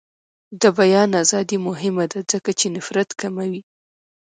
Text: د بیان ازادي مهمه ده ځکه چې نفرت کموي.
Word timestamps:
د 0.61 0.63
بیان 0.79 1.09
ازادي 1.23 1.57
مهمه 1.67 2.05
ده 2.11 2.19
ځکه 2.31 2.51
چې 2.59 2.65
نفرت 2.75 3.09
کموي. 3.21 3.61